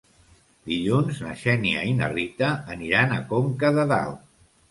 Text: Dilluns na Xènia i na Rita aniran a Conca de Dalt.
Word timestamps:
Dilluns 0.69 1.19
na 1.25 1.33
Xènia 1.41 1.83
i 1.91 1.91
na 1.99 2.09
Rita 2.15 2.49
aniran 2.77 3.13
a 3.19 3.23
Conca 3.35 3.71
de 3.79 3.87
Dalt. 3.93 4.27